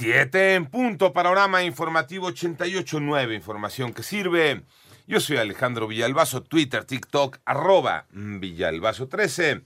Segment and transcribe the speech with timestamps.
[0.00, 4.62] Siete en punto, panorama informativo 88.9, información que sirve.
[5.08, 9.64] Yo soy Alejandro Villalbazo, Twitter, TikTok, arroba Villalbazo13.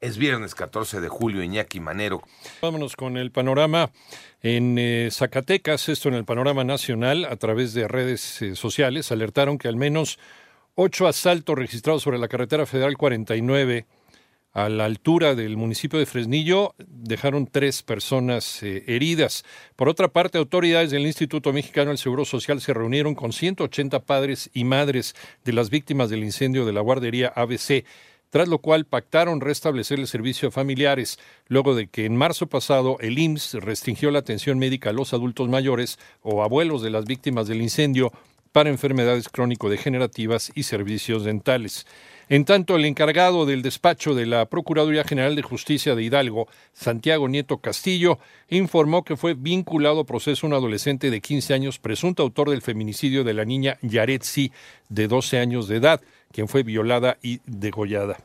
[0.00, 2.22] Es viernes 14 de julio, Iñaki Manero.
[2.62, 3.90] Vámonos con el panorama
[4.40, 9.58] en eh, Zacatecas, esto en el panorama nacional, a través de redes eh, sociales, alertaron
[9.58, 10.18] que al menos
[10.76, 13.84] ocho asaltos registrados sobre la carretera federal 49
[14.64, 19.44] a la altura del municipio de Fresnillo dejaron tres personas eh, heridas.
[19.76, 24.50] Por otra parte, autoridades del Instituto Mexicano del Seguro Social se reunieron con 180 padres
[24.52, 27.84] y madres de las víctimas del incendio de la guardería ABC,
[28.30, 32.96] tras lo cual pactaron restablecer el servicio a familiares, luego de que en marzo pasado
[33.00, 37.46] el IMSS restringió la atención médica a los adultos mayores o abuelos de las víctimas
[37.46, 38.12] del incendio
[38.50, 41.86] para enfermedades crónico-degenerativas y servicios dentales.
[42.30, 47.26] En tanto, el encargado del despacho de la Procuraduría General de Justicia de Hidalgo, Santiago
[47.26, 48.18] Nieto Castillo,
[48.50, 53.24] informó que fue vinculado a proceso un adolescente de 15 años, presunto autor del feminicidio
[53.24, 54.52] de la niña Yaretsi,
[54.90, 58.18] de 12 años de edad, quien fue violada y degollada.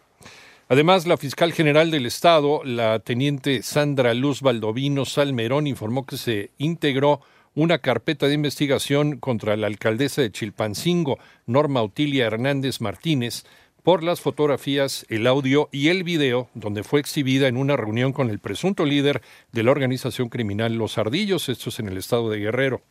[0.67, 6.51] Además, la fiscal general del Estado, la teniente Sandra Luz Baldovino Salmerón, informó que se
[6.57, 7.21] integró
[7.55, 13.45] una carpeta de investigación contra la alcaldesa de Chilpancingo, Norma Utilia Hernández Martínez,
[13.83, 18.29] por las fotografías, el audio y el video donde fue exhibida en una reunión con
[18.29, 22.39] el presunto líder de la organización criminal Los Ardillos, esto es en el estado de
[22.39, 22.81] Guerrero.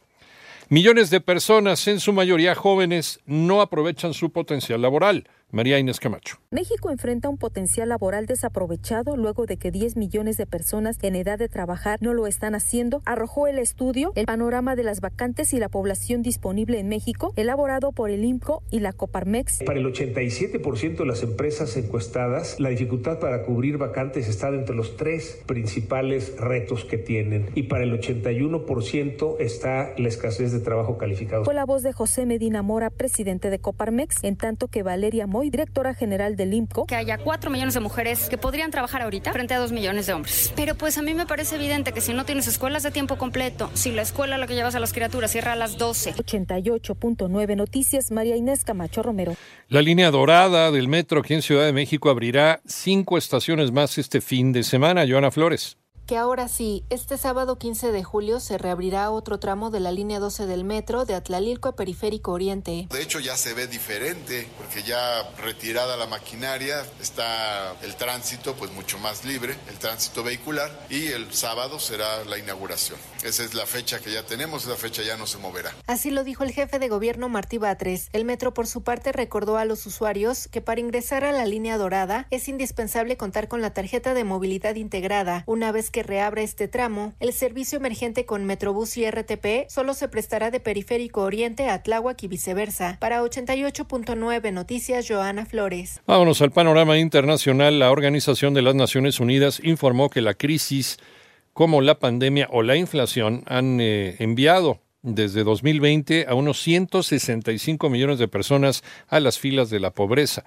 [0.68, 5.28] Millones de personas, en su mayoría jóvenes, no aprovechan su potencial laboral.
[5.54, 6.36] María Inés Camacho.
[6.50, 11.38] México enfrenta un potencial laboral desaprovechado luego de que 10 millones de personas en edad
[11.38, 15.58] de trabajar no lo están haciendo, arrojó el estudio El panorama de las vacantes y
[15.58, 19.62] la población disponible en México, elaborado por el IMCO y la Coparmex.
[19.66, 24.96] Para el 87% de las empresas encuestadas, la dificultad para cubrir vacantes está entre los
[24.96, 31.44] tres principales retos que tienen y para el 81% está la escasez de trabajo calificado.
[31.44, 35.94] Fue la voz de José Medina Mora, presidente de Coparmex, en tanto que Valeria Directora
[35.94, 39.58] general del IMCO, que haya cuatro millones de mujeres que podrían trabajar ahorita frente a
[39.58, 40.52] dos millones de hombres.
[40.56, 43.70] Pero pues a mí me parece evidente que si no tienes escuelas de tiempo completo,
[43.74, 46.14] si la escuela a la que llevas a las criaturas cierra a las 12.
[46.14, 49.34] 88.9 Noticias, María Inés Camacho Romero.
[49.68, 54.20] La línea dorada del metro aquí en Ciudad de México abrirá cinco estaciones más este
[54.20, 55.04] fin de semana.
[55.08, 55.76] Joana Flores
[56.06, 60.18] que ahora sí, este sábado 15 de julio se reabrirá otro tramo de la línea
[60.18, 62.88] 12 del metro de Atlalilco a Periférico Oriente.
[62.90, 68.72] De hecho ya se ve diferente porque ya retirada la maquinaria está el tránsito pues
[68.72, 72.98] mucho más libre, el tránsito vehicular y el sábado será la inauguración.
[73.22, 75.72] Esa es la fecha que ya tenemos, esa fecha ya no se moverá.
[75.86, 78.08] Así lo dijo el jefe de gobierno Martí Batres.
[78.12, 81.78] El metro por su parte recordó a los usuarios que para ingresar a la línea
[81.78, 85.44] dorada es indispensable contar con la tarjeta de movilidad integrada.
[85.46, 90.08] Una vez que reabra este tramo, el servicio emergente con Metrobús y RTP solo se
[90.08, 92.96] prestará de Periférico Oriente a Tláhuac y viceversa.
[92.98, 96.00] Para 88.9 Noticias, Joana Flores.
[96.06, 97.78] Vámonos al panorama internacional.
[97.78, 100.98] La Organización de las Naciones Unidas informó que la crisis
[101.52, 108.18] como la pandemia o la inflación han eh, enviado desde 2020 a unos 165 millones
[108.18, 110.44] de personas a las filas de la pobreza.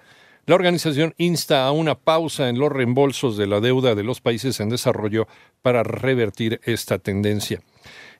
[0.47, 4.59] La organización insta a una pausa en los reembolsos de la deuda de los países
[4.59, 5.27] en desarrollo
[5.63, 7.61] para revertir esta tendencia.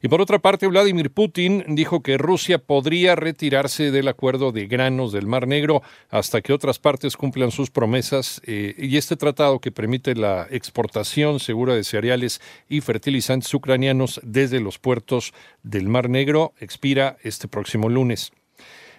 [0.02, 5.12] Y por otra parte, Vladimir Putin dijo que Rusia podría retirarse del acuerdo de granos
[5.12, 9.72] del Mar Negro hasta que otras partes cumplan sus promesas eh, y este tratado que
[9.72, 15.31] permite la exportación segura de cereales y fertilizantes ucranianos desde los puertos
[15.62, 18.31] del Mar Negro expira este próximo lunes.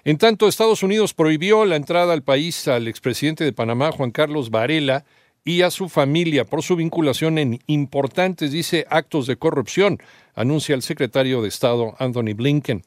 [0.07, 4.51] En tanto, Estados Unidos prohibió la entrada al país al expresidente de Panamá, Juan Carlos
[4.51, 5.05] Varela,
[5.45, 9.99] y a su familia por su vinculación en importantes, dice, actos de corrupción,
[10.37, 12.85] anuncia el secretario de Estado Anthony Blinken.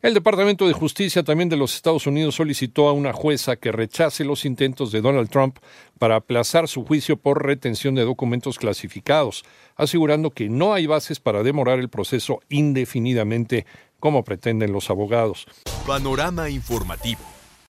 [0.00, 4.24] El Departamento de Justicia también de los Estados Unidos solicitó a una jueza que rechace
[4.24, 5.58] los intentos de Donald Trump
[5.98, 9.44] para aplazar su juicio por retención de documentos clasificados,
[9.74, 13.66] asegurando que no hay bases para demorar el proceso indefinidamente
[13.98, 15.48] como pretenden los abogados.
[15.86, 17.33] Panorama informativo.